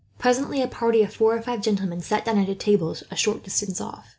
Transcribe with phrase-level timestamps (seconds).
[0.17, 3.43] Presently a party of four or five gentlemen sat down at a table a short
[3.43, 4.09] distance off.